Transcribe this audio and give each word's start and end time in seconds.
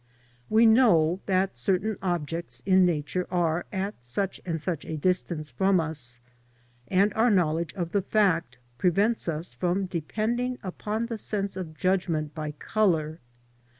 We 0.49 0.65
know 0.65 1.19
that 1.27 1.55
certain 1.55 1.95
objects 2.01 2.63
in 2.65 2.87
Nature 2.87 3.27
are 3.29 3.67
at 3.71 3.93
such 4.03 4.41
and 4.47 4.59
such 4.59 4.83
a 4.83 4.97
distance 4.97 5.51
from 5.51 5.79
us, 5.79 6.19
and 6.87 7.13
our 7.13 7.29
knowledge 7.29 7.71
of 7.75 7.91
the 7.91 8.01
fact 8.01 8.57
prevents 8.79 9.29
us 9.29 9.53
from 9.53 9.85
depending 9.85 10.57
upon 10.63 11.05
the 11.05 11.19
sense 11.19 11.55
of 11.55 11.77
judgment 11.77 12.33
by 12.33 12.53
colour. 12.53 13.19